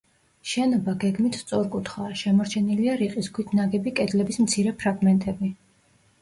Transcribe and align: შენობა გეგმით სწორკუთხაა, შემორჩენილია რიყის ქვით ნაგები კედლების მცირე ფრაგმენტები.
შენობა 0.51 0.93
გეგმით 1.01 1.35
სწორკუთხაა, 1.41 2.15
შემორჩენილია 2.21 2.95
რიყის 3.03 3.29
ქვით 3.37 3.53
ნაგები 3.61 3.95
კედლების 4.01 4.41
მცირე 4.47 4.75
ფრაგმენტები. 4.81 5.53